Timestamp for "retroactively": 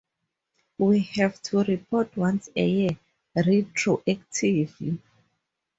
3.37-4.97